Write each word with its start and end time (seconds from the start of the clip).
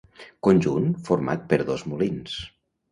Conjunt 0.47 0.89
format 1.11 1.47
per 1.53 1.63
dos 1.71 1.89
molins. 1.93 2.45